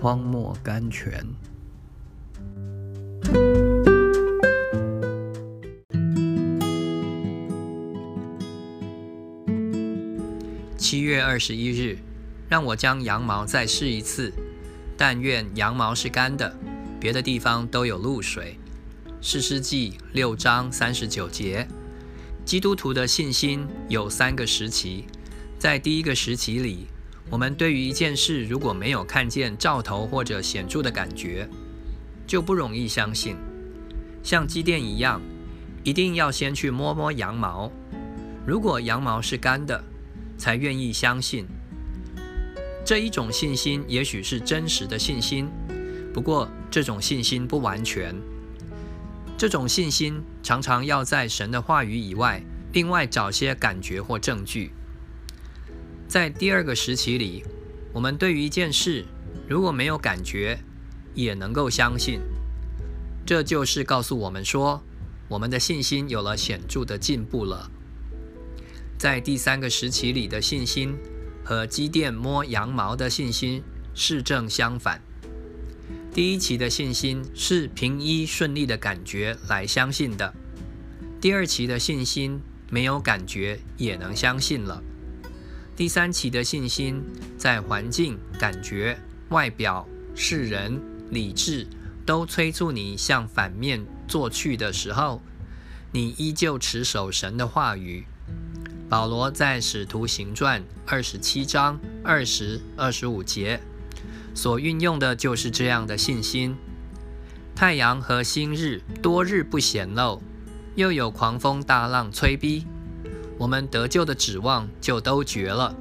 [0.00, 1.22] 荒漠甘泉。
[10.78, 11.98] 七月二十一日，
[12.48, 14.32] 让我将羊毛再试一次。
[14.96, 16.56] 但愿羊毛是干的，
[16.98, 18.58] 别的地方都有露水。
[19.20, 21.68] 士师记六章三十九节。
[22.46, 25.04] 基督徒的信心有三个时期，
[25.58, 26.86] 在第一个时期里，
[27.30, 31.48] 我们对于一件事如果没有看见兆头或者显著的感觉，
[32.26, 33.36] 就不容易相信。
[34.22, 35.22] 像机电一样，
[35.84, 37.70] 一定要先去摸摸羊毛，
[38.44, 39.84] 如果羊毛是干的，
[40.36, 41.46] 才愿意相信。
[42.84, 45.48] 这一种信心也许是真实的信心，
[46.12, 48.12] 不过这种信心不完全。
[49.38, 54.72] 这种信心常常要在神的话语以外，另外找些感觉或证据。
[56.10, 57.44] 在第二个时期里，
[57.92, 59.04] 我们对于一件事
[59.46, 60.58] 如果没有感觉，
[61.14, 62.18] 也能够相信。
[63.24, 64.82] 这就是告诉我们说，
[65.28, 67.70] 我们的信心有了显著的进步了。
[68.98, 70.96] 在第三个时期里的信心
[71.44, 73.62] 和机电摸羊毛的信心
[73.94, 75.00] 是正相反。
[76.12, 80.34] 第一期的信心是凭一顺利的感觉来相信的，
[81.20, 84.82] 第二期的信心没有感觉也能相信了，
[85.80, 87.02] 第三期的信心
[87.38, 89.00] 在环境、感觉、
[89.30, 90.78] 外表、世人、
[91.08, 91.66] 理智
[92.04, 95.22] 都催促你向反面做去的时候，
[95.90, 98.04] 你依旧持守神的话语。
[98.90, 103.58] 保罗在使徒行传二十七章二十二十五节。
[104.34, 106.58] 所运用的就是这样的信心。
[107.56, 110.20] 太阳和星日多日不显露，
[110.74, 112.66] 又有狂风大浪催逼，
[113.40, 115.74] 我们得救的指望就都绝了。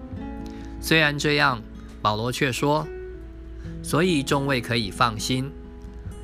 [0.80, 1.62] 虽然这样，
[2.02, 2.88] 保罗却说
[3.84, 5.52] ：“所以众位可以放心，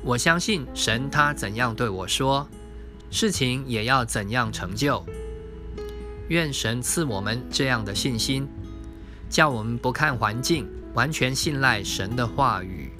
[0.02, 2.48] 我相信神，他怎样对我说，
[3.10, 5.04] 事情也要怎样成就。
[6.28, 8.48] 愿神赐我们这样的信心，
[9.28, 10.66] 叫我们不看环境。”
[10.96, 12.90] 完全信赖神的话语。